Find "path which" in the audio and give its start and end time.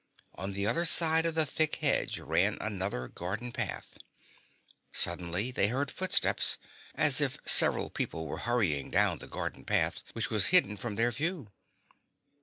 9.63-10.31